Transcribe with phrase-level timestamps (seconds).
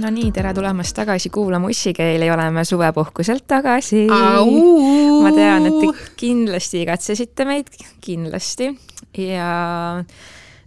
[0.00, 4.06] no nii, tere tulemast tagasi kuulama Ussikeeli, oleme suvepuhkuselt tagasi.
[5.22, 7.68] ma tean, et te kindlasti igatsesite meid,
[8.04, 8.70] kindlasti
[9.18, 9.50] ja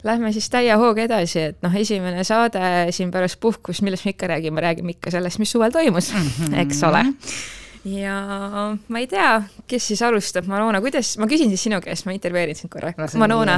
[0.04, 4.30] lähme siis täie hooga edasi, et noh, esimene saade siin pärast puhkust, millest me ikka
[4.36, 6.60] räägime, räägime ikka sellest, mis suvel toimus mm, -hmm.
[6.66, 7.06] eks ole
[7.84, 8.16] ja
[8.88, 12.56] ma ei tea, kes siis alustab, Manona, kuidas, ma küsin siis sinu käest, ma intervjueerin
[12.56, 12.94] sind korra.
[13.20, 13.58] Manona,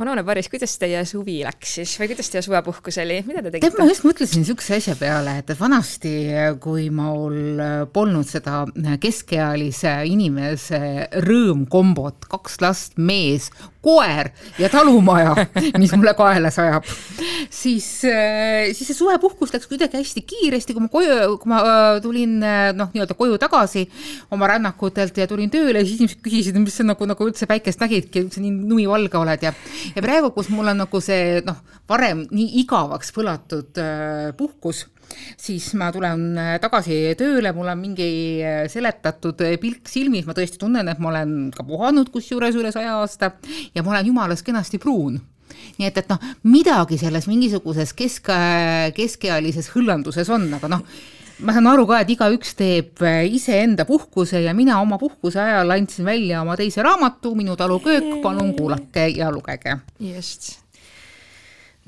[0.00, 3.76] Manona Paris, kuidas teie suvi läks siis või kuidas teie suvepuhkus oli, mida te tegite?
[3.78, 6.14] ma just mõtlesin niisuguse asja peale, et vanasti,
[6.64, 7.60] kui mul
[7.92, 8.64] polnud seda
[9.02, 10.80] keskealise inimese
[11.28, 13.50] rõõmkombot, kaks last, mees,
[13.84, 15.34] koer ja talumaja,
[15.80, 16.88] mis mulle kaela sajab,
[17.52, 22.38] siis, siis see suvepuhkus läks kuidagi hästi kiiresti, kui ma koju, kui ma äh, tulin
[22.40, 23.57] noh, nii-öelda koju tagasi
[24.34, 28.24] oma rännakutelt ja tulin tööle, siis inimesed küsisid, mis sa nagu, nagu üldse päikest nägidki,
[28.26, 29.54] üldse nii numivalge oled ja,
[29.94, 34.86] ja praegu, kus mul on nagu see noh, varem nii igavaks põlatud äh, puhkus
[35.38, 38.08] siis ma tulen äh, tagasi tööle, mul on mingi
[38.44, 42.72] äh, seletatud äh, pilk silmis, ma tõesti tunnen, et ma olen ka puhanud kusjuures üle
[42.74, 43.32] saja aasta
[43.74, 45.20] ja ma olen jumalast kenasti pruun.
[45.78, 48.28] Nii et, et noh, midagi selles mingisuguses kesk,
[48.94, 50.82] keskealises hõllanduses on, aga noh,
[51.40, 56.04] ma saan aru ka, et igaüks teeb iseenda puhkuse ja mina oma puhkuse ajal andsin
[56.08, 59.78] välja oma teise raamatu Minu taluköök, palun kuulake ja lugege.
[60.00, 60.58] just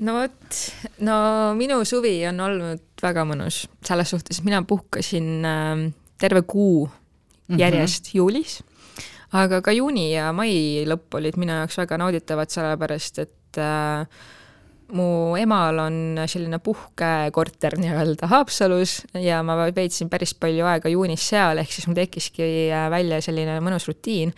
[0.01, 0.57] no vot,
[1.05, 1.15] no
[1.57, 5.85] minu suvi on olnud väga mõnus selles suhtes, mina puhkasin äh,
[6.21, 7.59] terve kuu mhm.
[7.59, 8.17] järjest mm -hmm.
[8.17, 8.63] juulis,
[9.31, 14.07] aga ka juuni ja mai lõpp olid minu jaoks väga nauditavad, sellepärast et äh,
[14.95, 15.95] mu emal on
[16.29, 21.97] selline puhkekorter nii-öelda Haapsalus ja ma veetsin päris palju aega juunis seal, ehk siis mul
[21.97, 24.33] tekkiski äh, välja selline mõnus rutiin.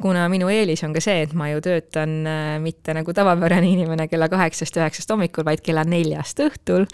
[0.00, 4.08] kuna minu eelis on ka see, et ma ju töötan äh, mitte nagu tavapärane inimene
[4.08, 6.86] kella kaheksast, üheksast hommikul, vaid kella neljast õhtul,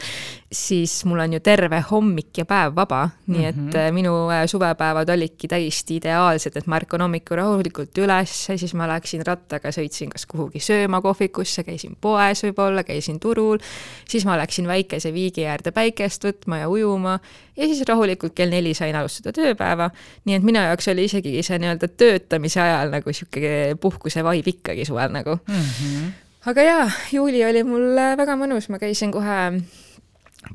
[0.52, 3.92] siis mul on ju terve hommik ja päev vaba, nii et mm -hmm.
[3.92, 4.14] minu
[4.46, 10.10] suvepäevad olidki täiesti ideaalsed, et ma ärkan hommikul rahulikult üles, siis ma läksin rattaga, sõitsin
[10.10, 13.60] kas kuhugi sööma kohvikusse, käisin poes võib-olla, käisin käisin turul,
[14.08, 17.18] siis ma läksin väikese viigi äärde päikest võtma ja ujuma
[17.56, 19.90] ja siis rahulikult kell neli sain alustada tööpäeva.
[20.24, 24.84] nii et minu jaoks oli isegi see nii-öelda töötamise ajal nagu sihuke puhkuse vibe ikkagi
[24.84, 25.54] suvel nagu mm.
[25.54, 26.12] -hmm.
[26.46, 29.60] aga jaa, juuli oli mul väga mõnus, ma käisin kohe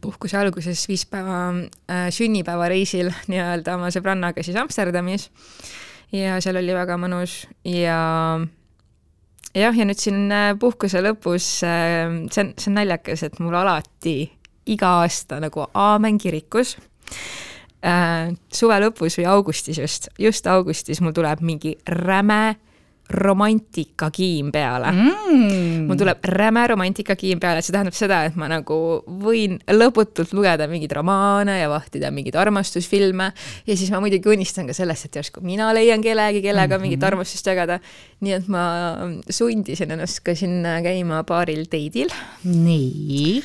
[0.01, 1.53] puhkuse alguses viis päeva
[1.89, 5.29] äh, sünnipäevareisil nii-öelda oma sõbrannaga siis Amsterdamis
[6.11, 8.39] ja seal oli väga mõnus ja
[9.55, 13.57] jah, ja nüüd siin äh, puhkuse lõpus, äh, see on, see on naljakas, et mul
[13.59, 14.17] alati
[14.69, 16.75] iga aasta nagu aamen kirikus.
[17.79, 22.57] Äh, suve lõpus või augustis just, just augustis mul tuleb mingi räme
[23.09, 25.87] romantikakiim peale mm..
[25.89, 28.77] mul tuleb räme romantikakiim peale, see tähendab seda, et ma nagu
[29.23, 33.31] võin lõputult lugeda mingeid romaane ja vahtida mingeid armastusfilme
[33.65, 36.81] ja siis ma muidugi unistan ka sellest, et järsku mina leian kellegi, kellega mm -hmm.
[36.85, 37.79] mingit armastust jagada.
[38.21, 38.63] nii et ma
[39.29, 42.13] sundisin ennast ka sinna käima paaril date'il.
[42.43, 43.41] nii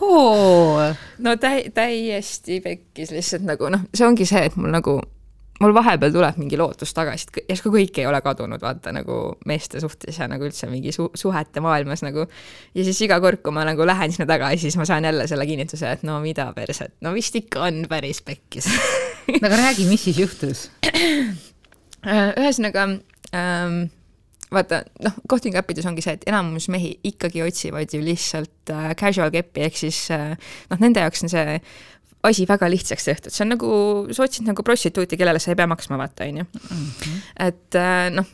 [0.00, 0.80] oh,
[1.18, 5.00] no täi-, täiesti pekkis lihtsalt nagu noh, see ongi see, et mul nagu
[5.60, 9.80] mul vahepeal tuleb mingi lootus tagasi, et järsku kõik ei ole kadunud, vaata nagu meeste
[9.82, 12.26] suhtes ja nagu üldse mingi su suhete maailmas nagu.
[12.74, 15.46] ja siis iga kord, kui ma nagu lähen sinna tagasi, siis ma saan jälle selle
[15.46, 18.70] kinnituse, et no mida perset, no vist ikka on päris pekkis
[19.28, 20.68] no aga räägi, mis siis juhtus?
[22.02, 22.88] ühesõnaga
[23.36, 23.82] ähm,
[24.52, 29.32] vaata, noh, kohting äppides ongi see, et enamus mehi ikkagi otsivad ju lihtsalt äh, casual
[29.34, 30.34] keppi, ehk siis äh,
[30.72, 31.58] noh, nende jaoks on see
[32.22, 33.72] asi väga lihtsaks tehtud, see on nagu,
[34.14, 36.46] sa otsid nagu prostituuti, kellele sa ei pea maksma, vaata, on ju.
[36.62, 37.18] Mhm.
[37.48, 38.28] et äh, noh,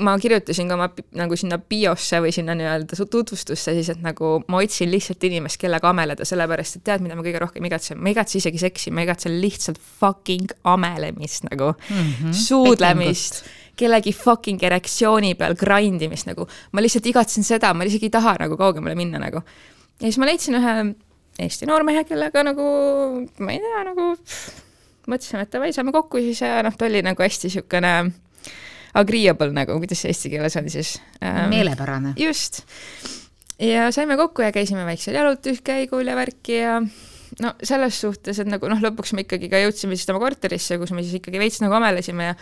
[0.00, 0.88] ma kirjutasin ka oma
[1.20, 5.90] nagu sinna biosse või sinna nii-öelda tutvustusse siis, et nagu ma otsin lihtsalt inimest, kellega
[5.92, 9.04] ameleda, sellepärast et tead, mida ma kõige rohkem igatsen, ma ei igatse isegi seksi, ma
[9.04, 12.32] igatsen lihtsalt fucking amelemist nagu mm, -hmm.
[12.46, 13.42] suudlemist
[13.76, 18.36] kellegi fucking erektsiooni peal grind imist nagu, ma lihtsalt igatsen seda, ma isegi ei taha
[18.40, 19.42] nagu kaugemale minna nagu.
[20.00, 20.76] ja siis ma leidsin ühe
[21.40, 22.64] Eesti noormehe, kellega nagu
[23.40, 24.10] ma ei tea, nagu
[25.08, 27.94] mõtlesime, et davai, saame kokku siis ja noh, ta oli nagu hästi niisugune
[29.00, 31.48] agreeable nagu, kuidas see eesti keeles on siis ähm,?
[31.52, 32.14] meelepärane.
[32.20, 32.62] just.
[33.58, 36.78] ja saime kokku ja käisime väiksel jalutuskäigul ja värki ja
[37.40, 40.92] no selles suhtes, et nagu noh, lõpuks me ikkagi ka jõudsime siis tema korterisse, kus
[40.92, 42.36] me siis ikkagi veits nagu amelesime ja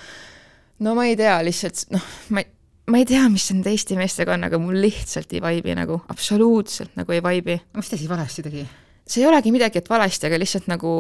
[0.84, 2.50] no ma ei tea, lihtsalt noh, ma ei
[2.90, 6.96] ma ei tea, mis nende Eesti meestega on, aga mul lihtsalt ei vaibi nagu, absoluutselt
[6.98, 7.60] nagu ei vaibi.
[7.76, 8.64] mis ta siis valesti tegi?
[9.10, 10.92] see ei olegi midagi, et valesti, aga lihtsalt nagu,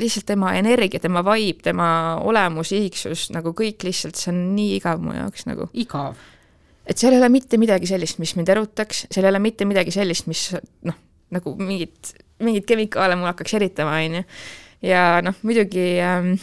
[0.00, 1.88] lihtsalt tema energia, tema vibe, tema
[2.24, 5.68] olemus, isiksus, nagu kõik lihtsalt, see on nii igav mu jaoks nagu.
[5.72, 6.20] igav?
[6.88, 9.94] et seal ei ole mitte midagi sellist, mis mind erutaks, seal ei ole mitte midagi
[9.94, 10.48] sellist, mis
[10.88, 10.98] noh,
[11.32, 14.24] nagu mingit, mingeid kemikaale mul hakkaks eritama, onju.
[14.88, 16.34] ja noh, muidugi ähm,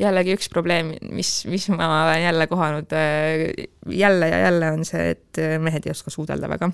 [0.00, 5.10] jällegi üks probleem, mis, mis ma olen jälle kohanud äh, jälle ja jälle on see,
[5.14, 6.70] et äh, mehed ei oska suudelda väga.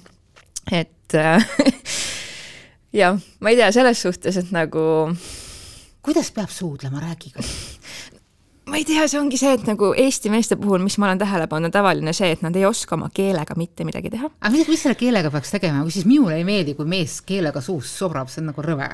[0.73, 1.49] et äh,
[3.03, 5.15] jah, ma ei tea, selles suhtes, et nagu.
[6.03, 7.47] kuidas peab suudlema, räägi ka
[8.71, 11.47] ma ei tea, see ongi see, et nagu Eesti meeste puhul, mis ma olen tähele
[11.47, 14.33] pannud, tavaline see, et nad ei oska oma keelega mitte midagi teha.
[14.41, 17.95] aga mis, mis selle keelega peaks tegema, kusjuures minule ei meeldi, kui mees keelega suus
[18.03, 18.91] sobrab, see on nagu rõve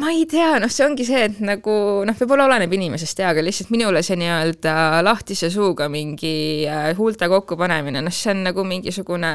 [0.00, 1.76] ma ei tea, noh, see ongi see, et nagu
[2.06, 4.74] noh, võib-olla oleneb inimesest ja, aga lihtsalt minule see nii-öelda
[5.06, 9.32] lahtise suuga mingi äh, huulte kokkupanemine, noh, see on nagu mingisugune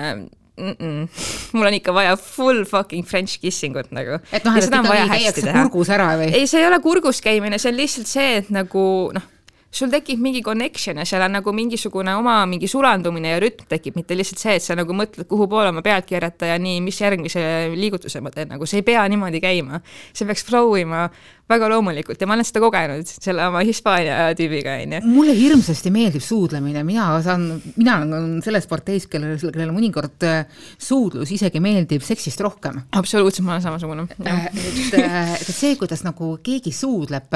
[0.59, 1.07] mm -mm.
[1.53, 4.19] mul on ikka vaja full fucking french kissing ut nagu.
[4.31, 6.33] et noh, et ikkagi käiakse kurgus ära või?
[6.33, 9.38] ei, see ei ole kurgus käimine, see on lihtsalt see, et nagu noh
[9.71, 14.00] sul tekib mingi connection ja seal on nagu mingisugune oma mingi sulandumine ja rütm tekib,
[14.00, 17.01] mitte lihtsalt see, et sa nagu mõtled, kuhu poole oma pead keerata ja nii, mis
[17.01, 17.44] järgmise
[17.75, 19.81] liigutuse ma teen, nagu see ei pea niimoodi käima.
[20.13, 21.07] see peaks flow ima
[21.50, 25.00] väga loomulikult ja ma olen seda kogenud selle oma Hispaania tüübiga, onju.
[25.10, 30.44] mulle hirmsasti meeldib suudlemine, mina saan, mina olen selles parteis, kellele, kellele mõnikord äh,
[30.77, 32.83] suudlus isegi meeldib seksist rohkem.
[33.00, 34.06] absoluutselt, ma olen samasugune.
[34.22, 37.33] Äh, et, äh, et see, kuidas nagu keegi suudleb,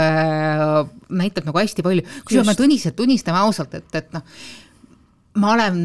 [1.14, 4.26] näitab nagu hästi palju, kusjuures ma tunnistan, tunnistame ausalt, et, et noh,
[5.42, 5.80] ma olen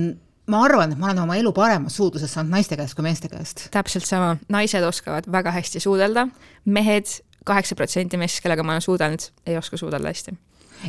[0.49, 3.67] ma arvan, et ma olen oma elu paremas suudluses saanud naiste käest kui meeste käest.
[3.75, 6.29] täpselt sama, naised oskavad väga hästi suudelda,
[6.65, 7.19] mehed
[7.49, 10.37] kaheksa protsenti meest, kellega ma olen suudelnud, ei oska suudelda hästi.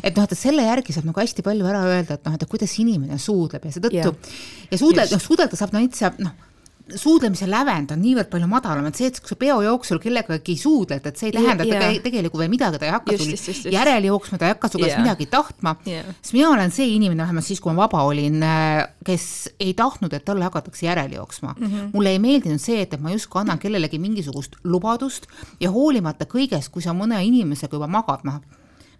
[0.06, 2.76] Et noh, et selle järgi saab nagu hästi palju ära öelda, et noh, et kuidas
[2.78, 4.36] inimene suudleb ja seetõttu yeah.
[4.70, 6.49] ja suudled, noh, suudelda saab üldse noh
[6.98, 11.06] suudlemise lävend on niivõrd palju madalam, et see, et kui sa peo jooksul kellegagi suudled,
[11.06, 14.38] et see ei tähenda, et ta tegelikult veel midagi, ta ei hakka sul järele jooksma,
[14.40, 15.02] ta ei hakka su käest yeah.
[15.04, 16.12] midagi tahtma yeah..
[16.20, 19.26] sest mina olen see inimene, vähemalt siis, kui ma vaba olin, äh, kes
[19.60, 21.66] ei tahtnud, et talle hakatakse järele jooksma mm.
[21.66, 21.90] -hmm.
[21.92, 25.28] mulle ei meeldinud see, et, et ma justkui annan kellelegi mingisugust lubadust
[25.60, 28.40] ja hoolimata kõigest, kui sa mõne inimesega juba magad, noh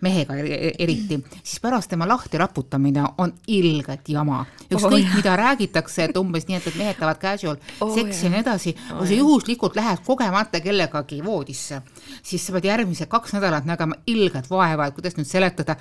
[0.00, 0.37] mehega
[0.79, 4.44] eriti, siis pärast tema lahti raputamine on ilget jama.
[4.70, 8.32] ükskõik oh,, mida räägitakse, et umbes nii, et, et mehed tahavad casual oh, seksi ja
[8.35, 11.82] nii edasi oh,, kui sa juhuslikult lähed kogemata kellegagi voodisse,
[12.23, 15.77] siis sa pead järgmised kaks nädalat nägema ilget vaeva, et kuidas nüüd seletada,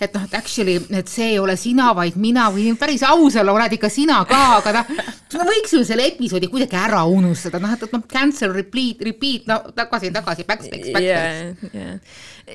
[0.00, 3.54] et noh, et actually, et see ei ole sina, vaid mina või päris aus olla,
[3.56, 4.94] oled ikka sina ka, aga noh,
[5.38, 9.60] me võiksime selle episoodi kuidagi ära unustada, noh, et, et noh, cancel, repeat, repeat, no
[9.74, 11.68] tagasi, tagasi, backstage, backstage yeah,.
[11.72, 11.98] Yeah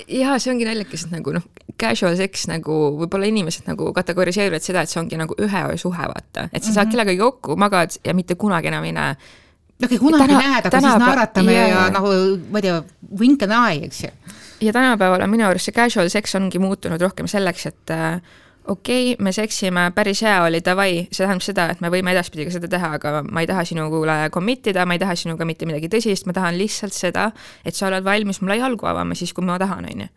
[0.08, 1.46] ja see ongi naljakas, et nagu noh,
[1.80, 6.08] casual sex nagu võib-olla inimesed nagu kategoriseerivad seda, et see ongi nagu ühe öö suhe,
[6.12, 6.74] vaata, et sa mm -hmm.
[6.74, 6.92] saad mhm.
[6.92, 9.16] kellegagi kokku, magad ja mitte kunagi enam ei näe.
[9.88, 12.12] Kui kunagi täna, näed, aga siis naeratame ja, ja nagu
[12.50, 12.76] ma ei tea,
[13.22, 14.12] wink an eye, eks ju.
[14.66, 18.20] ja tänapäeval on minu arust see casual sex ongi muutunud rohkem selleks, et äh,
[18.66, 22.46] okei okay,, me seksime, päris hea oli, davai, see tähendab seda, et me võime edaspidi
[22.48, 25.68] ka seda teha, aga ma ei taha sinule commit ida, ma ei taha sinuga mitte
[25.68, 27.30] midagi tõsist, ma tahan lihtsalt seda,
[27.64, 30.10] et sa oled valmis mulle jalgu avama siis, kui ma tahan, on ju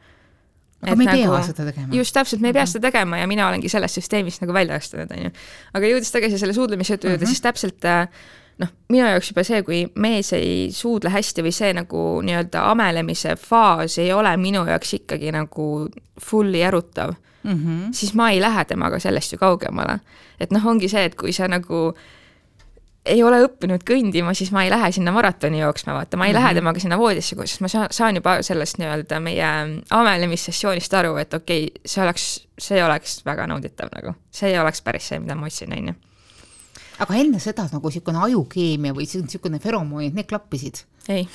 [0.84, 1.96] aga et me ei nagu, pea seda tegema.
[1.96, 2.72] just täpselt, me ei pea mhm.
[2.76, 5.34] seda tegema ja mina olengi sellest süsteemist nagu välja astunud, on ju.
[5.80, 8.08] aga jõudes tagasi selle suudlemise jutu juurde mm -hmm., siis täpselt äh,
[8.64, 13.36] noh, minu jaoks juba see, kui mees ei suudle hästi või see nagu nii-öelda amelemise
[13.40, 15.68] faas ei ole minu jaoks ikkagi nagu
[16.22, 17.94] fully erutav mm, -hmm.
[17.94, 20.00] siis ma ei lähe temaga sellest ju kaugemale.
[20.40, 21.94] et noh, ongi see, et kui sa nagu
[23.06, 26.38] ei ole õppinud kõndima, siis ma ei lähe sinna maratoni jooksma, vaata, ma ei mm
[26.38, 26.40] -hmm.
[26.40, 26.56] lähe mhm.
[26.56, 29.46] temaga sinna voodisse, sest ma saan, saan juba sellest nii-öelda meie
[29.90, 34.82] amelemissessioonist aru, et okei okay,, see oleks, see oleks väga nauditav nagu, see ei oleks
[34.82, 35.94] päris see, mida ma otsin, on ju
[37.02, 40.84] aga enne seda nagu niisugune ajukeemia või niisugune feromoonid, need klappisid?
[41.12, 41.26] ei.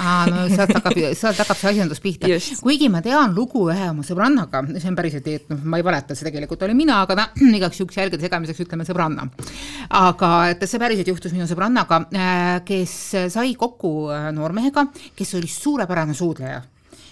[0.00, 2.30] aa, no sealt hakkab, sealt hakkab see asjandus pihta.
[2.64, 6.16] kuigi ma tean lugu ühe oma sõbrannaga, see on päriselt, et noh, ma ei valeta,
[6.16, 7.26] see tegelikult oli mina, aga ta
[7.58, 9.28] igaks juhuks jälgede segamiseks ütleme sõbranna.
[10.00, 12.96] aga et see päriselt juhtus minu sõbrannaga, äh, kes
[13.34, 16.62] sai kokku äh, noormehega, kes oli suurepärane suudleja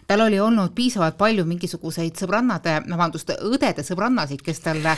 [0.06, 4.94] tal oli olnud piisavalt palju mingisuguseid sõbrannade, vabandust, õdede sõbrannasid, kes talle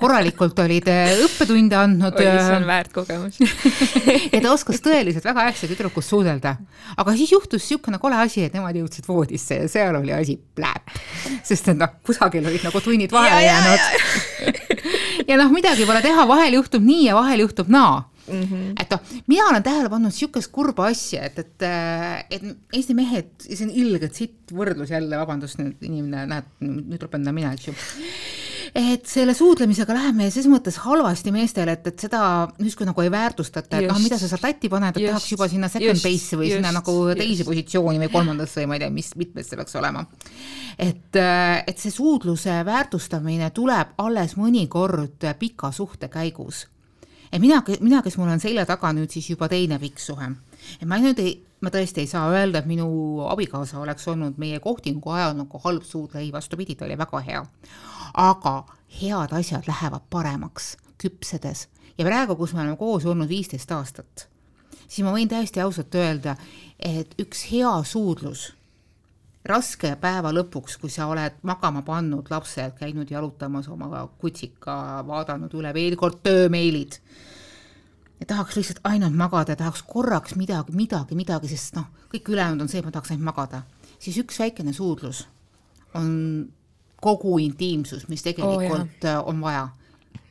[0.00, 2.18] korralikult olid äh, õppetunde andnud.
[2.18, 3.38] oi, see on väärt kogemus
[4.32, 6.56] ja ta oskas tõeliselt väga hästi tüdrukust suudelda.
[6.96, 10.90] aga siis juhtus niisugune kole asi, et nemad jõudsid voodisse ja seal oli asi pläpp.
[11.46, 14.54] sest et noh, kusagil olid nagu tunnid vahele jäänud.
[15.30, 18.42] ja noh, midagi pole teha, vahel juhtub nii ja vahel juhtub naa mm.
[18.42, 18.82] -hmm.
[18.82, 21.68] et noh, mina olen tähele pannud niisugust kurba asja, et, et,
[22.30, 27.32] et Eesti mehed, see on ilgelt sitt võrdlus jälle, vabandust, nüüd inimene, näed, nüüd enda
[27.32, 27.76] mina, eks ju
[28.74, 32.20] et selle suudlemisega läheb meil ses mõttes halvasti meestele, et, et seda
[32.62, 35.48] justkui nagu ei väärtustata, et noh, mida sa seal tatti paned, et just, tahaks juba
[35.50, 37.50] sinna second base'i või just, sinna nagu teise just.
[37.50, 40.04] positsiooni või kolmandasse või ma ei tea, mis, mitmes see peaks olema.
[40.78, 46.66] et, et see suudluse väärtustamine tuleb alles mõnikord pika suhte käigus
[47.32, 50.30] et mina, mina, kes mul on selja taga nüüd siis juba teine pikk suhe,
[50.80, 52.88] et ma nüüd ei, ma tõesti ei saa öelda, et minu
[53.28, 57.44] abikaasa oleks olnud meie kohtingu ajal nagu halb suudlei, vastupidi, ta oli väga hea.
[58.14, 58.54] aga
[59.00, 61.68] head asjad lähevad paremaks küpsedes
[61.98, 64.28] ja praegu, kus me oleme koos olnud viisteist aastat,
[64.86, 66.36] siis ma võin täiesti ausalt öelda,
[66.78, 68.52] et üks hea suudlus
[69.48, 75.72] raske päeva lõpuks, kui sa oled magama pannud lapsed, käinud jalutamas oma kutsika, vaadanud üle
[75.74, 77.00] veel kord töömeilid
[78.20, 82.70] ja tahaks lihtsalt ainult magada, tahaks korraks midagi, midagi, midagi, sest noh, kõik ülejäänud on
[82.70, 83.62] see, et ma tahaks ainult magada,
[83.98, 85.24] siis üks väikene suudlus
[85.98, 86.48] on
[87.02, 89.68] kogu intiimsus, mis tegelikult oh, on vaja.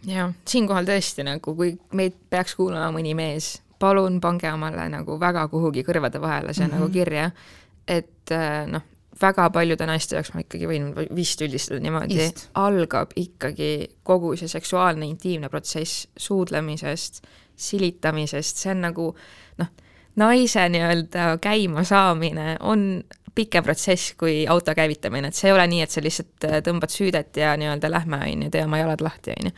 [0.08, 5.48] jah, siinkohal tõesti nagu, kui meid peaks kuulama mõni mees, palun pange omale nagu väga
[5.52, 6.80] kuhugi kõrvade vahele see mm -hmm.
[6.80, 7.32] nagu kirja,
[7.88, 8.36] et
[8.68, 8.84] noh,
[9.22, 13.72] väga paljude naiste jaoks ma ikkagi võin vist üldistada niimoodi, algab ikkagi
[14.08, 17.22] kogu see seksuaalne intiimne protsess suudlemisest,
[17.58, 19.08] silitamisest, see on nagu
[19.62, 19.72] noh,
[20.22, 22.90] naise nii-öelda käimasaamine on
[23.38, 27.38] pikem protsess kui auto käivitamine, et see ei ole nii, et sa lihtsalt tõmbad süüdet
[27.38, 29.58] ja nii-öelda lähme, on ju, tee oma jalad lahti, on ju.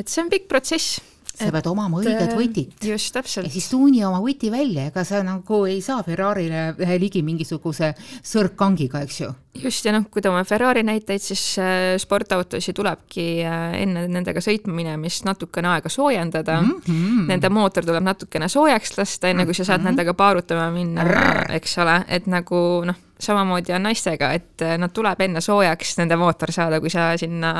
[0.00, 1.00] et see on pikk protsess
[1.40, 2.86] sa pead omama õiget võtit.
[2.86, 3.48] just, täpselt.
[3.48, 7.92] ja siis tuuni oma võti välja, ega sa nagu ei saa Ferrarile ligi mingisuguse
[8.22, 9.32] sõrkkangiga, eks ju.
[9.64, 14.74] just, ja noh, kui toome Ferrari näiteid, siis äh, sportautosid tulebki äh, enne nendega sõitma
[14.76, 16.80] minemist natukene aega soojendada mm.
[16.86, 17.28] -hmm.
[17.30, 19.90] Nende mootor tuleb natukene soojaks lasta, enne kui sa saad mm -hmm.
[19.90, 21.06] nendega paarutama minna,
[21.50, 26.18] eks ole, et nagu noh samamoodi on naistega, et äh, nad tuleb enne soojaks nende
[26.20, 27.52] mootor saada, kui sa sinna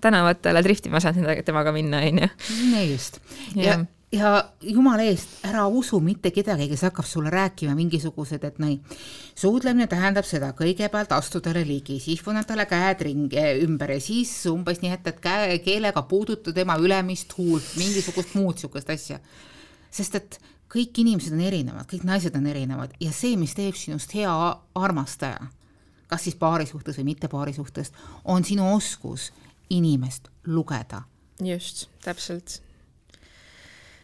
[0.00, 2.32] tänavatele driftima saad nendega, temaga minna, on ju.
[2.88, 3.20] just.
[3.56, 3.78] ja,
[4.12, 4.32] ja
[4.64, 8.78] jumala eest, ära usu mitte kedagi, kes hakkab sulle rääkima mingisugused, et nii,
[9.38, 14.32] suudlemine tähendab seda, kõigepealt astu talle ligi, siis paned talle käed ringi ümber ja siis
[14.50, 19.20] umbes nii, et, et käe, keelega puuduta tema ülemist huult, mingisugust muud niisugust asja.
[19.90, 20.40] sest et
[20.72, 24.32] kõik inimesed on erinevad, kõik naised on erinevad ja see, mis teeb sinust hea
[24.78, 25.48] armastaja,
[26.08, 27.92] kas siis paari suhtes või mitte paari suhtes,
[28.24, 29.30] on sinu oskus
[29.70, 31.02] inimest lugeda.
[31.40, 32.62] just, täpselt.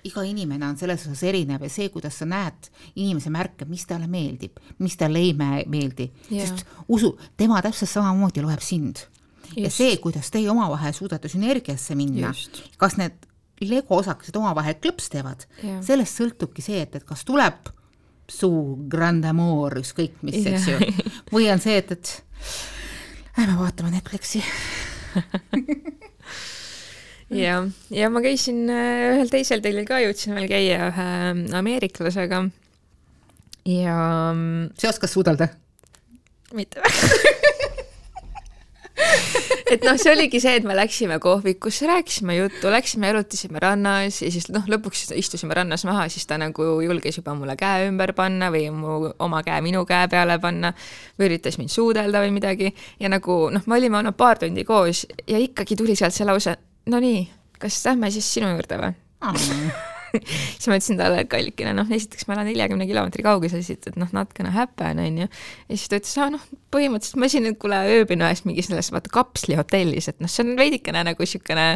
[0.05, 4.07] iga inimene on selles osas erinev ja see, kuidas sa näed inimese märke, mis talle
[4.07, 9.07] meeldib, mis talle ei meeldi, sest usu, tema täpselt samamoodi loeb sind.
[9.57, 12.33] ja see, kuidas teie omavahel suudate sünergiasse minna,
[12.77, 13.27] kas need
[13.63, 15.47] lego osakesed omavahel klõps teevad,
[15.85, 17.71] sellest sõltubki see, et, et kas tuleb
[18.31, 18.51] su
[18.91, 20.79] grand amour, ükskõik mis, eks ju,
[21.35, 22.15] või on see, et, et
[23.37, 24.43] lähme vaatame Netflixi.
[27.35, 31.07] Ja, ja ma käisin äh, ühel teisel teljel ka, jõudsin veel käia ühe
[31.57, 32.43] ameeriklasega.
[33.65, 33.97] Ja.
[34.77, 35.49] see oskas suudelda?
[36.55, 37.09] mitte väga
[39.75, 44.31] et noh, see oligi see, et me läksime kohvikusse, rääkisime juttu, läksime jalutasime rannas ja
[44.33, 48.51] siis noh, lõpuks istusime rannas maha, siis ta nagu julges juba mulle käe ümber panna
[48.55, 50.75] või mu oma käe minu käe peale panna
[51.19, 55.05] või üritas mind suudelda või midagi ja nagu noh, me olime olnud paar tundi koos
[55.27, 56.57] ja ikkagi tuli sealt see lause,
[56.91, 57.27] no nii,
[57.59, 58.95] kas lähme siis sinu juurde või?
[60.57, 64.11] siis ma ütlesin talle, et kallikene, noh, esiteks ma elan neljakümne kilomeetri kauguses, et noh,
[64.15, 65.29] natukene häpen, onju.
[65.29, 68.91] ja siis ta ütles, aa noh, põhimõtteliselt ma siin nüüd kuule ööbin ühes mingis selles
[68.95, 71.69] vaata kapslihotellis, et noh, see on veidikene nagu siukene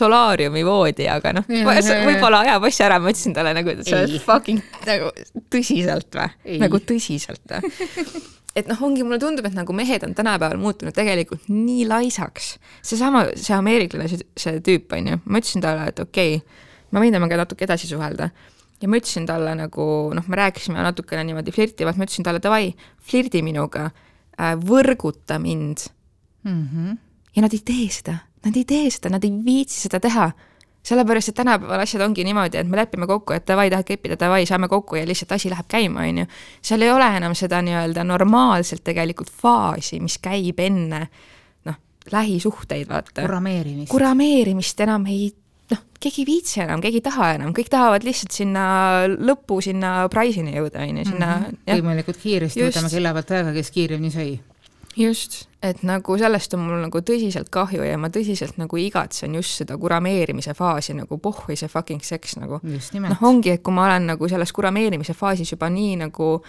[0.00, 4.18] solaariumi voodi, aga noh, võib-olla ajab asja ära, ma ütlesin talle nagu, et sa oled
[4.24, 5.14] fucking nagu
[5.52, 6.60] tõsiselt või?
[6.64, 8.28] nagu tõsiselt või?
[8.58, 12.56] et noh, ongi, mulle tundub, et nagu mehed on tänapäeval muutunud tegelikult nii laisaks.
[12.82, 17.02] seesama, see ameeriklane, see, see tüüp on ju, ma ütlesin talle, et okei okay,, ma
[17.02, 18.30] võin temaga natuke edasi suhelda.
[18.80, 19.84] ja ma ütlesin talle nagu
[20.16, 25.86] noh, me rääkisime natukene niimoodi flirtivalt, ma ütlesin talle davai, flirdi minuga äh,, võrguta mind
[26.42, 26.68] mm.
[26.68, 26.98] -hmm.
[27.36, 30.30] ja nad ei tee seda, nad ei tee seda, nad ei viitsi seda teha
[30.82, 34.46] sellepärast, et tänapäeval asjad ongi niimoodi, et me lepime kokku, et davai, tahad keppida, davai,
[34.48, 36.26] saame kokku ja lihtsalt asi läheb käima, on ju.
[36.62, 41.02] seal ei ole enam seda nii-öelda normaalselt tegelikult faasi, mis käib enne
[41.68, 41.76] noh,
[42.12, 43.22] lähisuhteid, vaata.
[43.22, 43.90] kurameerimist.
[43.92, 45.30] kurameerimist enam ei
[45.70, 48.64] noh, keegi ei viitsi enam, keegi ei taha enam, kõik tahavad lihtsalt sinna
[49.10, 51.80] lõppu, sinna Price'ini jõuda, on ju, sinna mm -hmm.
[51.80, 54.38] võimalikult kiiresti võtame kella pealt aega, kes kiiremini sõi.
[54.96, 59.62] just, et nagu sellest on mul nagu tõsiselt kahju ja ma tõsiselt nagu igatsen just
[59.62, 62.60] seda kurameerimise faasi nagu pohhui see fucking seks nagu.
[62.62, 66.42] noh, ongi, et kui ma olen nagu selles kurameerimise faasis juba nii nagu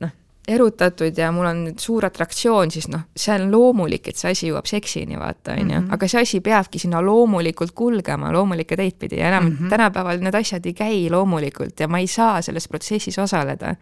[0.00, 0.10] noh,
[0.48, 4.48] erutatud ja mul on nüüd suur atraktsioon, siis noh, see on loomulik, et see asi
[4.50, 5.92] jõuab seksini, vaata, on ju, mhm.
[5.96, 9.70] aga see asi peabki sinna loomulikult kulgema, loomulike teid pidi ja enam mm -hmm.
[9.72, 13.76] tänapäeval need asjad ei käi loomulikult ja ma ei saa selles protsessis osaleda.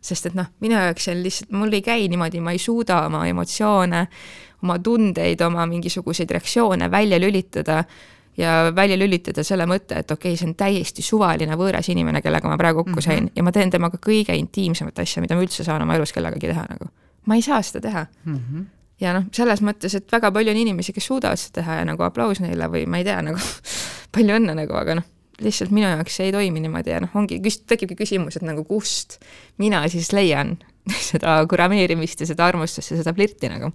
[0.00, 3.06] sest et noh, minu jaoks see on lihtsalt, mul ei käi niimoodi, ma ei suuda
[3.06, 4.06] oma emotsioone,
[4.62, 7.84] oma tundeid, oma mingisuguseid reaktsioone välja lülitada
[8.38, 12.50] ja välja lülitada selle mõtte, et okei okay,, see on täiesti suvaline võõras inimene, kellega
[12.50, 13.36] ma praegu kokku sain mm -hmm.
[13.36, 16.66] ja ma teen temaga kõige intiimsemat asja, mida ma üldse saan oma elus kellegagi teha
[16.70, 16.90] nagu.
[17.26, 18.34] ma ei saa seda teha mm.
[18.34, 18.64] -hmm.
[19.00, 22.02] ja noh, selles mõttes, et väga palju on inimesi, kes suudavad seda teha ja nagu
[22.02, 23.38] aplaus neile või ma ei tea, nagu
[24.14, 25.04] palju õnne nagu, aga noh,
[25.40, 29.18] lihtsalt minu jaoks see ei toimi niimoodi ja noh, ongi, tekibki küsimus, et nagu kust
[29.58, 30.58] mina siis leian
[31.10, 33.72] seda kurameerimist ja seda armastust ja seda flirti nagu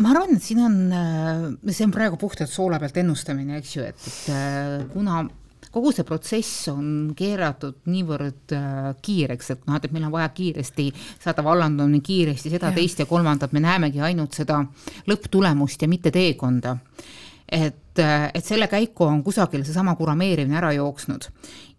[0.00, 3.86] ma arvan, et siin on, äh, see on praegu puhtalt soola pealt ennustamine, eks ju,
[3.86, 5.22] et, et äh, kuna
[5.72, 10.88] kogu see protsess on keeratud niivõrd äh, kiireks, et noh, et meil on vaja kiiresti
[11.22, 14.60] saada vallandumine, kiiresti seda, teist ja kolmandat, me näemegi ainult seda
[15.08, 16.76] lõpptulemust ja mitte teekonda.
[17.52, 21.26] Et, et selle käiku on kusagil seesama kurameerimine ära jooksnud.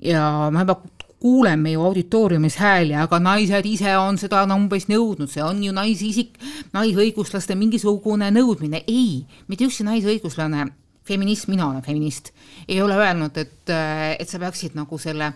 [0.05, 0.75] Ja ma juba
[1.23, 5.71] kuuleme ju auditooriumis hääli, aga naised ise on seda no, umbes nõudnud, see on ju
[5.71, 6.35] naisisik,
[6.75, 10.65] naisõiguslaste mingisugune nõudmine, ei, mitte ükski naisõiguslane,
[11.07, 12.33] feminist, mina olen feminist,
[12.67, 15.31] ei ole öelnud, et, et sa peaksid nagu selle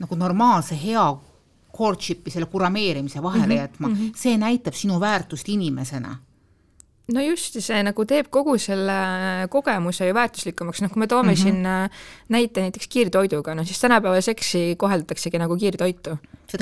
[0.00, 1.06] nagu normaalse hea
[1.76, 3.88] courtship'i, selle kurameerimise vahele mm -hmm, jätma.
[3.88, 4.12] mm, -hmm.
[4.16, 6.16] see näitab sinu väärtust inimesena
[7.14, 8.96] no just, see nagu teeb kogu selle
[9.52, 11.42] kogemuse ju väärtuslikumaks, noh, kui me toome mm -hmm.
[11.42, 16.18] siin äh, näite näiteks kiirtoiduga, no siis tänapäeval seksi koheldataksegi nagu kiirtoitu.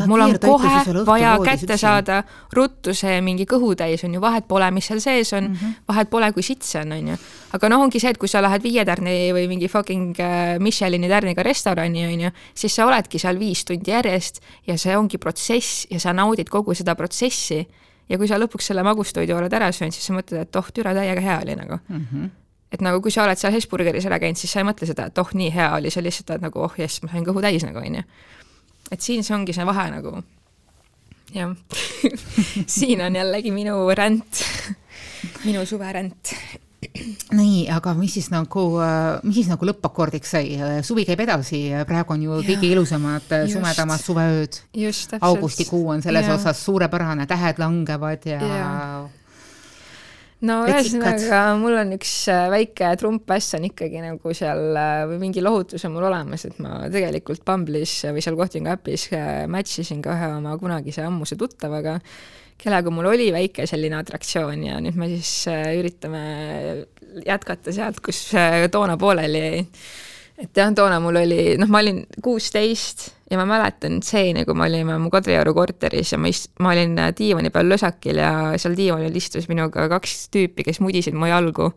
[0.07, 1.79] mul on kohe vaja kätte üksi.
[1.79, 5.75] saada ruttu see mingi kõhutäis on ju, vahet pole, mis seal sees on mm, -hmm.
[5.89, 7.17] vahet pole, kui sitt see on, on ju.
[7.53, 11.09] aga noh, ongi see, et kui sa lähed viie tärni või mingi fucking äh, Michelini
[11.09, 15.87] tärniga restorani, on ju, siis sa oledki seal viis tundi järjest ja see ongi protsess
[15.91, 17.67] ja sa naudid kogu seda protsessi
[18.09, 20.95] ja kui sa lõpuks selle magustoidu oled ära söönud, siis sa mõtled, et oh, türa
[20.97, 22.07] täiega hea oli nagu mm.
[22.13, 22.31] -hmm.
[22.73, 25.19] et nagu kui sa oled seal Hesburgeris ära käinud, siis sa ei mõtle seda, et
[25.19, 27.79] oh, nii hea oli, sa lihtsalt oled nagu oh jess, ma sain kõhu täis nagu
[27.79, 28.03] onju.
[28.91, 30.23] et siin see ongi see vahe nagu.
[31.35, 31.57] jah
[32.79, 34.45] siin on jällegi minu ränd
[35.45, 36.37] minu suveränd
[37.35, 42.15] nii, aga mis siis nagu, äh, mis siis nagu lõppakordiks sai, suvi käib edasi, praegu
[42.15, 44.59] on ju kõige ilusamad äh, just, sumedamad suveööd.
[45.21, 46.39] augustikuu on selles ja.
[46.39, 48.73] osas suurepärane, tähed langevad ja, ja
[50.49, 55.87] no ühesõnaga, mul on üks äh, väike trumpäss on ikkagi nagu seal või mingi lohutus
[55.89, 59.09] on mul olemas, et ma tegelikult Bumble'is või seal Kohtingu äpis
[59.51, 61.99] match isin ka ühe oma kunagise ammuse tuttavaga
[62.59, 66.23] kellega mul oli väike selline atraktsioon ja nüüd me siis äh, üritame
[67.27, 69.63] jätkata sealt, kus äh, toona pooleli jäi.
[70.43, 74.67] et jah, toona mul oli, noh, ma olin kuusteist ja ma mäletan stseeni, kui me
[74.69, 78.77] olime mu Kadrioru korteris ja ma ist-, ma olin äh, diivani peal lösakil ja seal
[78.79, 81.73] diivanil istus minuga kaks tüüpi, kes mudisid mu jalgu.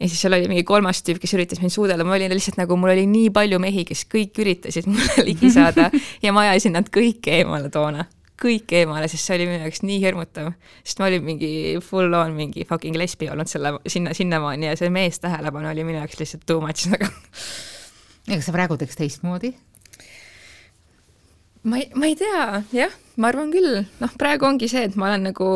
[0.00, 2.76] Ja siis seal oli mingi kolmas tüüp, kes üritas mind suudelda, ma olin lihtsalt nagu,
[2.80, 5.90] mul oli nii palju mehi, kes kõik üritasid mulle ligi saada
[6.24, 8.08] ja ma ajasin nad kõik eemale toona
[8.40, 10.50] kõik eemale, sest see oli minu jaoks nii hirmutav.
[10.82, 11.52] sest ma olin mingi
[11.84, 16.00] full on mingi fucking lesbi olnud selle, sinna, sinnamaani ja see mees tähelepanu oli minu
[16.00, 17.10] jaoks lihtsalt too much nagu.
[18.26, 19.54] ja kas sa praegu teeks teistmoodi?
[21.64, 25.08] ma ei, ma ei tea, jah, ma arvan küll, noh, praegu ongi see, et ma
[25.08, 25.46] olen nagu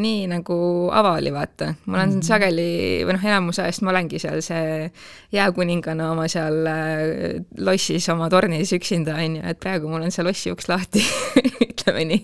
[0.00, 0.56] nii nagu
[0.96, 2.24] avali, vaata, ma olen mm -hmm.
[2.24, 2.70] sageli
[3.04, 4.88] või noh, enamus ajast ma olengi seal see
[5.36, 10.24] jääkuningana oma seal äh, lossis oma tornis üksinda, on ju, et praegu mul on see
[10.24, 11.04] lossi uks lahti
[11.68, 12.22] ütleme nii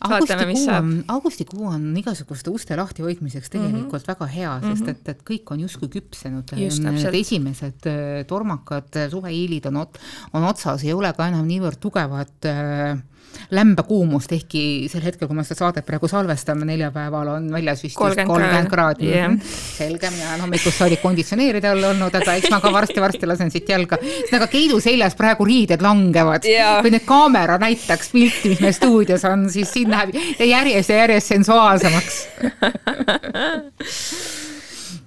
[0.00, 4.08] augustikuu on, augustikuu on igasuguste uste lahtihoidmiseks tegelikult mm -hmm.
[4.08, 4.90] väga hea, sest mm -hmm.
[4.90, 6.52] et, et kõik on justkui küpsenud.
[6.52, 9.86] Need esimesed äh, tormakad suvehiilid on,
[10.32, 12.98] on otsas, ei ole ka enam niivõrd tugevad äh,
[13.54, 18.70] lämbekuumust, ehkki sel hetkel, kui me seda saadet praegu salvestame, neljapäeval on väljas vist kolmkümmend
[18.72, 19.10] kraadi.
[19.10, 19.36] yeah..
[19.46, 23.68] Selge, mina olen hommikust saadik konditsioneeride all olnud, aga eks ma ka varsti-varsti lasen siit
[23.68, 23.96] jalga.
[24.36, 26.42] aga Keidu seljas praegu riided langevad.
[26.48, 26.80] Yeah..
[26.84, 30.08] kui nüüd kaamera näitaks pilti, mis meil stuudios on, siis siin läheb
[30.40, 32.14] järjest ja järjest sensuaalsemaks.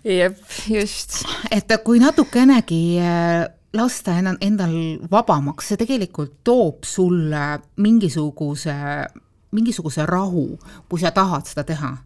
[0.09, 0.37] Jep,
[0.71, 1.25] just.
[1.51, 2.81] et kui natukenegi
[3.73, 4.75] lasta ennal, endal
[5.11, 8.75] vabamaks, see tegelikult toob sulle mingisuguse,
[9.55, 10.45] mingisuguse rahu,
[10.89, 11.97] kui sa tahad seda teha.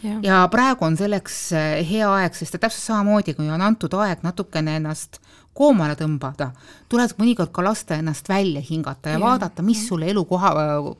[0.00, 0.14] Ja.
[0.24, 4.78] ja praegu on selleks eh, hea aeg, sest täpselt samamoodi, kui on antud aeg natukene
[4.80, 5.18] ennast
[5.52, 6.54] koomale tõmbada,
[6.88, 10.54] tuleb mõnikord ka lasta ennast välja hingata ja, ja vaadata, mis sulle elukoha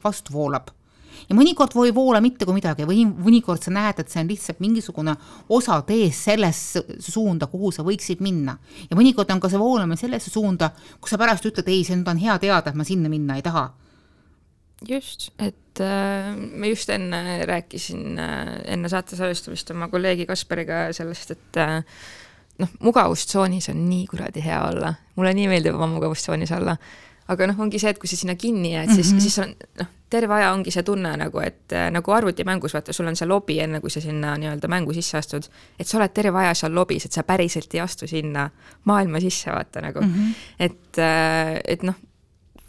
[0.05, 0.69] vastu voolab
[1.29, 4.63] ja mõnikord ei voola mitte kui midagi või mõnikord sa näed, et see on lihtsalt
[4.63, 5.15] mingisugune
[5.49, 8.57] osa teest sellesse suunda, kuhu sa võiksid minna.
[8.91, 12.09] ja mõnikord on ka see voolamine sellesse suunda, kus sa pärast ütled, ei, see nüüd
[12.11, 13.71] on hea teada, et ma sinna minna ei taha.
[14.89, 21.35] Just, et äh, ma just enne rääkisin äh,, enne saate salvestamist oma kolleegi Kaspariga sellest,
[21.37, 21.83] et äh,
[22.63, 26.79] noh, mugavustsoonis on nii kuradi hea olla, mulle nii meeldib oma mugavustsoonis olla
[27.31, 29.21] aga noh, ongi see, et kui sa sinna kinni jääd, siis mm, -hmm.
[29.21, 33.07] siis on noh, terve aja ongi see tunne nagu, et äh, nagu arvutimängus, vaata, sul
[33.07, 35.47] on see lobi, enne kui sa sinna nii-öelda mängu sisse astud,
[35.79, 38.51] et sa oled terve aja seal lobis, et sa päriselt ei astu sinna
[38.85, 40.15] maailma sisse, vaata nagu mm.
[40.15, 40.35] -hmm.
[40.59, 41.95] et, äh, et noh,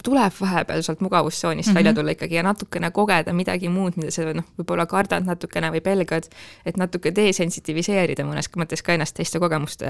[0.03, 1.75] tuleb vahepeal sealt mugavustsoonist mm -hmm.
[1.75, 5.81] välja tulla ikkagi ja natukene kogeda midagi muud, mida sa noh, võib-olla kardad natukene või
[5.81, 6.29] pelgad,
[6.65, 9.85] et natuke desensitiviseerida mõnes mõttes ka ennast teiste kogemuste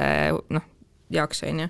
[0.49, 0.63] noh,
[1.10, 1.67] jaoks, on ju.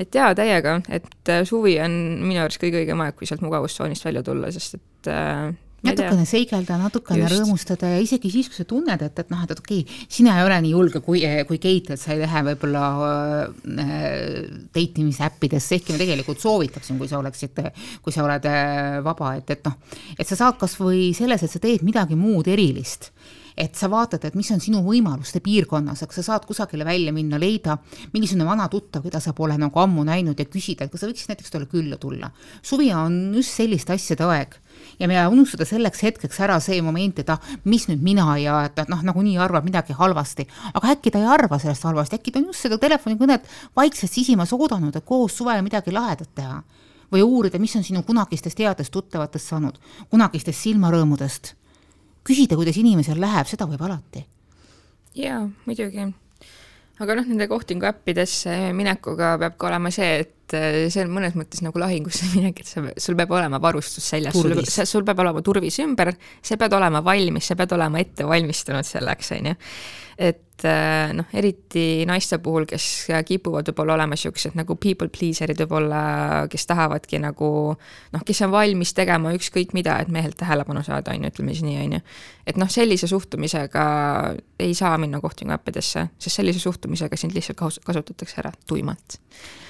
[0.00, 4.06] Et jaa, täiega, et äh, suvi on minu arust kõige õigem aeg, kui sealt mugavustsoonist
[4.06, 5.50] välja tulla, sest et äh,
[5.86, 7.34] natukene seigelda, natukene Just.
[7.34, 10.46] rõõmustada ja isegi siis, kui sa tunned, et, et noh, et okei okay,, sina ei
[10.46, 14.38] ole nii julge kui, kui Keit, et sa ei lähe võib-olla äh,
[14.74, 17.60] date imise äppidesse, ehkki ma tegelikult soovitaksin, kui sa oleksid,
[18.04, 19.76] kui sa oled äh, vaba, et, et noh,
[20.18, 23.10] et sa saad kasvõi selles, et sa teed midagi muud erilist
[23.60, 27.36] et sa vaatad, et mis on sinu võimaluste piirkonnas, eks sa saad kusagile välja minna,
[27.40, 27.76] leida
[28.14, 31.32] mingisugune vana tuttav, keda sa pole nagu ammu näinud ja küsida, et kas sa võiksid
[31.34, 32.30] näiteks talle külla tulla.
[32.62, 34.56] suvi on just selliste asjade aeg
[35.00, 38.80] ja me unustada selleks hetkeks ära see moment, et ah, mis nüüd mina ja et
[38.88, 40.48] noh, nagunii arvab midagi halvasti.
[40.74, 44.56] aga äkki ta ei arva sellest halvasti, äkki ta on just seda telefonikõnet vaikselt sisimas
[44.56, 46.62] oodanud, et koos suvel midagi lahedat teha.
[47.12, 51.59] või uurida, mis on sinu kunagistest headest tuttavatest saanud, kunagistest silmarõõmudest.
[52.26, 54.24] Küsida, kuidas inimesel läheb, seda võib alati.
[55.18, 56.08] jaa, muidugi
[57.00, 61.14] aga noh, nende kohtingu äppidesse minekuga peab ka olema see, et et äh, see on
[61.14, 65.22] mõnes mõttes nagu lahingusse minek, et sa, sul peab olema varustus seljas, sul, sul peab
[65.22, 69.58] olema turvis ümber, sa pead olema valmis, sa pead olema ette valmistunud selleks, on ju.
[70.30, 72.88] et äh, noh, eriti naiste puhul, kes
[73.26, 76.02] kipuvad võib-olla olema niisugused nagu people pleaser'id võib-olla,
[76.50, 81.24] kes tahavadki nagu noh, kes on valmis tegema ükskõik mida, et mehelt tähelepanu saada, on
[81.24, 82.02] ju, ütleme siis nii, on ju.
[82.50, 83.86] et noh, sellise suhtumisega
[84.60, 89.20] ei saa minna kohtinguäppidesse, sest sellise suhtumisega sind lihtsalt kasutatakse ära tuimalt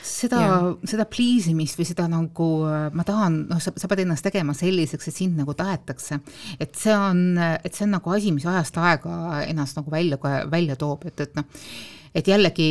[0.07, 0.41] seda,
[0.89, 2.49] seda please imist või seda nagu
[2.97, 6.21] ma tahan, noh, sa, sa pead ennast tegema selliseks, et sind nagu tahetakse.
[6.61, 10.19] et see on, et see on nagu asi, mis ajast aega ennast nagu välja,
[10.51, 11.47] välja toob, et, et noh,
[12.15, 12.71] et jällegi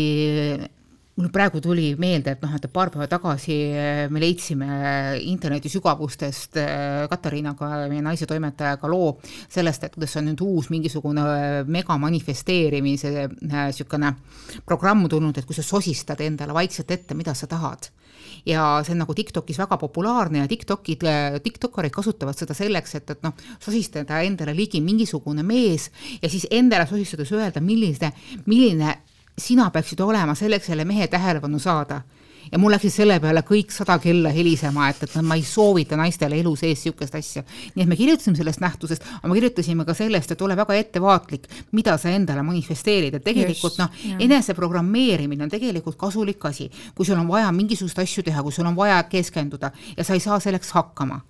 [1.20, 4.70] mul praegu tuli meelde, et noh, et paar päeva tagasi eh, me leidsime
[5.28, 11.26] interneti sügavustest eh, Katariinaga, meie naise toimetajaga loo sellest, et kuidas on nüüd uus mingisugune
[11.68, 14.14] mega manifesteerimise niisugune
[14.68, 17.92] programm tulnud, et kui sa sosistad endale vaikselt ette, mida sa tahad.
[18.48, 21.04] Ja see on nagu TikTokis väga populaarne ja TikTokid,
[21.44, 25.90] TikTokarid kasutavad seda selleks, et, et noh, sosistada endale ligi mingisugune mees
[26.22, 28.14] ja siis endale sosistades öelda, milline,
[28.48, 28.96] milline
[29.40, 32.02] sina peaksid olema selleks selle mehe tähelepanu saada.
[32.52, 36.40] ja mul läksid selle peale kõik sada kella helisema, et, et ma ei soovita naistele
[36.40, 37.44] elu sees niisugust asja.
[37.76, 41.48] nii et me kirjutasime sellest nähtusest, aga me kirjutasime ka sellest, et ole väga ettevaatlik,
[41.72, 46.72] mida sa endale manifesteerid, et tegelikult noh, eneseprogrammeerimine on tegelikult kasulik asi.
[46.96, 50.24] kui sul on vaja mingisuguseid asju teha, kui sul on vaja keskenduda ja sa ei
[50.24, 51.22] saa selleks hakkama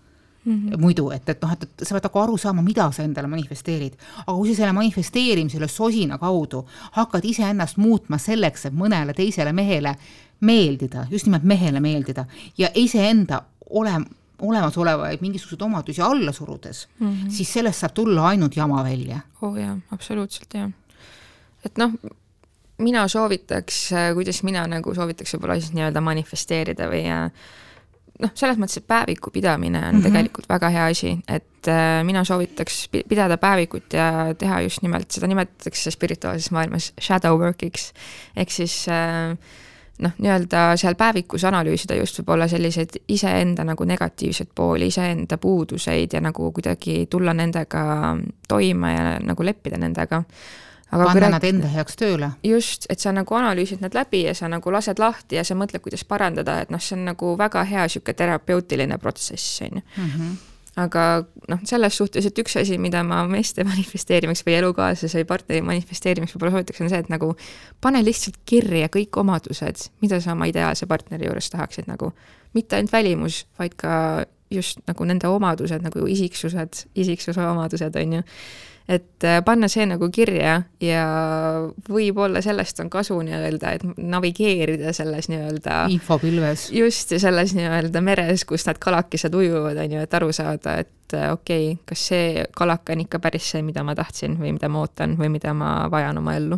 [0.49, 0.77] mm -hmm.
[0.81, 3.93] muidu, et, et noh, et, et sa pead nagu aru saama, mida sa endale manifesteerid.
[4.27, 9.95] aga kui sa selle manifesteerimisele sosina kaudu hakkad iseennast muutma selleks, et mõnele teisele mehele
[10.39, 12.25] meeldida, just nimelt mehele meeldida
[12.57, 14.01] ja iseenda ole,
[14.39, 17.29] olemasolevaid mingisuguseid omadusi alla surudes mm, -hmm.
[17.29, 19.19] siis sellest saab tulla ainult jama välja.
[19.41, 20.71] oo oh, jaa, absoluutselt jah.
[21.65, 21.91] et noh,
[22.77, 27.31] mina soovitaks, kuidas mina nagu soovitaks võib-olla siis nii-öelda manifesteerida või äh,
[28.19, 30.03] noh, selles mõttes, et päeviku pidamine on mm -hmm.
[30.03, 35.27] tegelikult väga hea asi, et äh, mina soovitaks pidada päevikut ja teha just nimelt, seda
[35.27, 37.93] nimetatakse spirituaalses maailmas shadow work'iks,
[38.35, 39.37] ehk siis äh,
[39.99, 46.21] noh, nii-öelda seal päevikus analüüsida just võib-olla selliseid iseenda nagu negatiivseid pooli, iseenda puuduseid ja
[46.21, 47.83] nagu kuidagi tulla nendega
[48.47, 50.23] toime ja nagu leppida nendega
[50.91, 51.31] aga panna rääk...
[51.31, 52.31] nad enda heaks tööle.
[52.43, 55.83] just, et sa nagu analüüsid nad läbi ja sa nagu lased lahti ja sa mõtled,
[55.85, 60.31] kuidas parandada, et noh, see on nagu väga hea niisugune terapeutiline protsess, on ju mhm.
[60.79, 61.05] aga
[61.51, 66.37] noh, selles suhtes, et üks asi, mida ma meeste manifesteerimiseks või elukaaslase või partneri manifesteerimiseks
[66.37, 67.35] võib-olla soovitaks, on see, et nagu
[67.81, 72.13] pane lihtsalt kirja kõik omadused, mida sa oma ideaalse partneri juures tahaksid nagu,
[72.57, 73.93] mitte ainult välimus, vaid ka
[74.49, 78.23] just nagu nende omadused nagu isiksused, isiksuse omadused, on ju
[78.89, 81.03] et äh, panna see nagu kirja ja
[81.89, 86.69] võib-olla sellest on kasu nii-öelda, et navigeerida selles nii-öelda infopilves.
[86.73, 91.13] just, ja selles nii-öelda meres, kus need kalakesed ujuvad, on ju, et aru saada, et
[91.13, 94.71] äh, okei okay,, kas see kalaka on ikka päris see, mida ma tahtsin või mida
[94.73, 96.57] ma ootan või mida ma vajan oma ellu.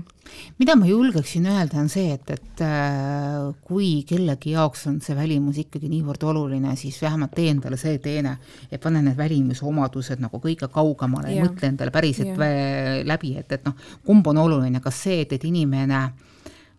[0.59, 5.59] mida ma julgeksin öelda, on see, et, et äh, kui kellegi jaoks on see välimus
[5.65, 8.37] ikkagi niivõrd oluline, siis vähemalt tee endale see teene,
[8.71, 13.05] et pane need välimusomadused nagu kõige kaugemale ja, ja mõtle endale päriselt ja.
[13.07, 16.03] läbi, et, et noh, kumb on oluline, kas see, et, et inimene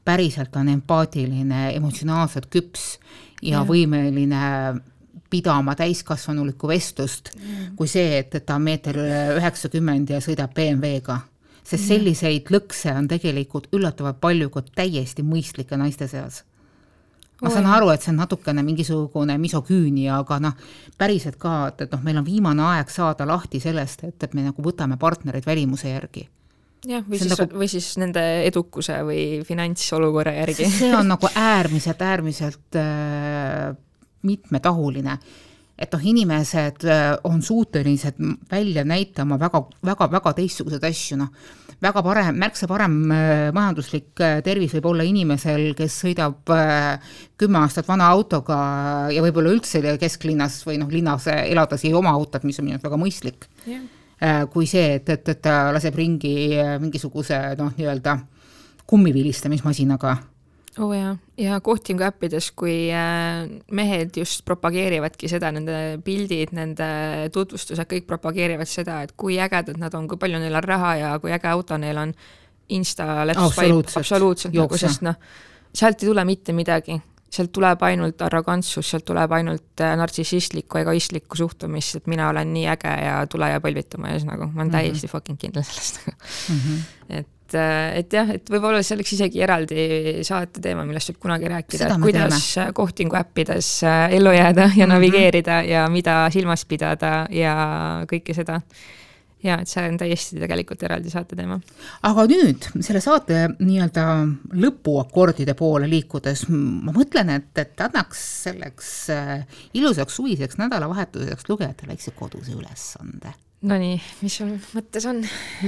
[0.05, 2.97] päriselt on empaatiline, emotsionaalselt küps
[3.43, 3.67] ja, ja.
[3.67, 4.45] võimeline
[5.33, 7.75] pidama täiskasvanulikku vestlust mm.
[7.77, 8.99] kui see, et, et ta on meeter
[9.39, 11.21] üheksakümmend ja sõidab BMW-ga.
[11.63, 16.43] sest selliseid lõkse on tegelikult üllatavalt palju ka täiesti mõistlike naiste seas
[17.43, 21.97] ma saan aru, et see on natukene mingisugune misoküünia, aga noh, päriselt ka, et, et
[21.97, 25.91] noh, meil on viimane aeg saada lahti sellest, et, et me nagu võtame partnereid välimuse
[25.91, 26.29] järgi
[26.89, 30.69] jah, või siis nagu..., või siis nende edukuse või finantsolukorra järgi.
[30.71, 33.73] see on nagu äärmiselt, äärmiselt äh,
[34.27, 35.19] mitmetahuline.
[35.83, 41.33] Et noh, inimesed äh, on suutelised välja näitama väga, väga, väga teistsuguseid asju, noh,
[41.83, 46.53] väga parem, märksa parem äh, majanduslik äh, tervis võib olla inimesel, kes sõidab
[47.41, 48.59] kümme aastat vana autoga
[49.13, 52.89] ja võib-olla üldse kesklinnas või noh, linnas elades ei oma autot, mis on minu arust
[52.91, 53.51] väga mõistlik.
[53.67, 53.83] Yeah
[54.55, 58.13] kui see, et, et, et ta laseb ringi mingisuguse noh, nii-öelda
[58.87, 60.13] kummivilistamismasinaga
[60.79, 66.89] oo oh jaa, ja kohtingu äppides, kui äh, mehed just propageerivadki seda, nende pildid, nende
[67.35, 71.15] tutvustused, kõik propageerivad seda, et kui ägedad nad on, kui palju neil on raha ja
[71.23, 72.15] kui äge auto neil on.
[72.73, 75.19] Insta let's swipe, absoluutselt nagu, sest noh,
[75.75, 76.95] sealt ei tule mitte midagi
[77.33, 82.67] sealt tuleb ainult arrogantsus, sealt tuleb ainult äh, nartsissistlikku, egoistlikku suhtumist, et mina olen nii
[82.75, 84.77] äge ja tule ja põlvita mu ees nagu, ma olen mm -hmm.
[84.77, 86.59] täiesti fucking kindel selles nagu mm.
[86.59, 87.19] -hmm.
[87.19, 87.29] et,
[87.59, 89.85] äh, et jah, et võib-olla see oleks isegi eraldi
[90.27, 92.73] saate teema, millest võib kunagi rääkida, et kuidas teeme.
[92.79, 94.95] kohtingu äppides äh, ellu jääda ja mm -hmm.
[94.95, 97.55] navigeerida ja mida silmas pidada ja
[98.11, 98.61] kõike seda
[99.43, 101.59] ja et see on täiesti tegelikult eraldi saate teema.
[102.09, 104.07] aga nüüd selle saate nii-öelda
[104.65, 112.15] lõpuakordide poole liikudes, ma mõtlen, et, et annaks selleks äh, ilusaks suviseks nädalavahetuseks lugejatele väikse
[112.19, 113.95] koduse ülesande Nonii,
[114.25, 115.21] mis sul mõttes on?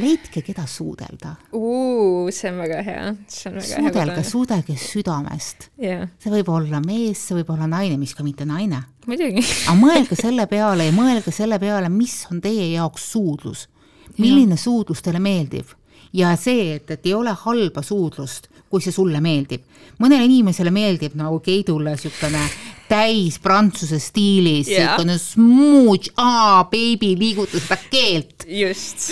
[0.03, 1.37] leidke, keda suudelda.
[1.55, 3.93] see on väga hea, see on väga suudelge, hea.
[3.93, 6.09] suudelge, suudelge südamest yeah..
[6.19, 8.83] see võib olla mees, see võib olla naine, miks ka mitte naine.
[9.07, 13.69] muidugi aga mõelge selle peale ja mõelge selle peale, mis on teie jaoks suudlus.
[14.19, 14.65] milline ja.
[14.67, 15.71] suudlus teile meeldib
[16.15, 19.63] ja see, et, et ei ole halba suudlust, kui see sulle meeldib.
[20.03, 22.43] mõnele inimesele meeldib nagu Keidule niisugune
[22.89, 28.47] täis prantsuse stiilis yeah., niisugune smooth, aa, beebi, liiguta seda keelt.
[28.49, 29.11] just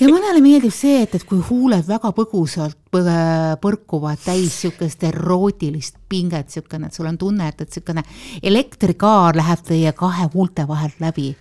[0.00, 6.50] ja mõnele meeldib see, et, et kui huuled väga põgusalt põrkuvad täis niisugust erootilist pinget,
[6.50, 8.06] niisugune, et sul on tunne, et, et niisugune
[8.52, 11.34] elektrikaar läheb teie kahe huulte vahelt läbi.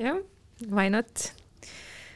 [0.00, 0.18] jah,
[0.70, 1.30] why not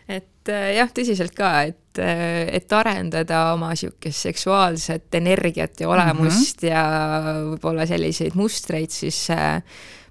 [0.08, 6.62] et äh, jah, tõsiselt ka, et, äh, et arendada oma niisugust seksuaalset energiat ja olemust
[6.62, 6.72] mm -hmm.
[6.72, 9.62] ja võib-olla selliseid mustreid, siis äh,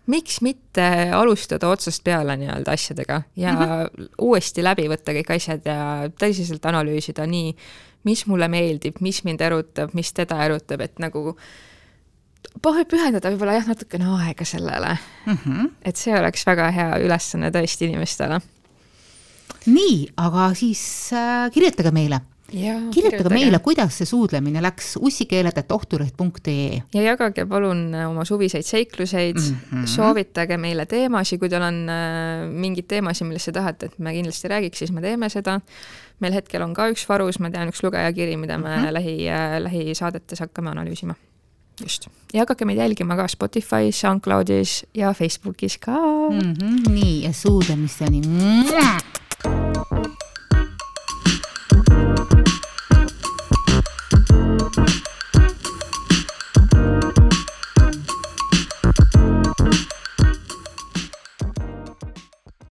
[0.08, 4.08] miks mitte alustada otsast peale nii-öelda asjadega ja mm -hmm.
[4.21, 7.56] uuesti läbi võtta kõik asjad ja tõsiselt analüüsida nii,
[8.03, 11.38] mis mulle meeldib, mis mind erutab, mis teda erutab, et nagu
[12.62, 15.38] pühendada võib-olla jah, natukene aega sellele mm.
[15.45, 15.69] -hmm.
[15.86, 18.41] et see oleks väga hea ülesanne tõesti inimestele
[19.65, 22.21] nii, aga siis äh, kirjutage meile
[22.53, 28.65] Ja, kirjutage kirjutage meile, kuidas see suudlemine läks ussikeeled.ohtuleht.ee ja jagage palun äh, oma suviseid
[28.67, 29.88] seikluseid mm, -hmm.
[29.89, 34.51] soovitage meile teemasid, kui teil on äh, mingeid teemasid, millest te tahate, et me kindlasti
[34.53, 35.60] räägiks, siis me teeme seda.
[36.19, 38.93] meil hetkel on ka üks varus, ma tean, üks lugejakiri, mida me mm -hmm.
[38.93, 41.15] lähi äh,, lähisaadetes hakkame analüüsima.
[41.82, 45.97] just, ja hakake meid jälgima ka Spotify's, SoundCloudis ja Facebookis ka
[46.29, 46.39] mm.
[46.39, 46.89] -hmm.
[46.89, 48.21] nii, ja suudlemisteni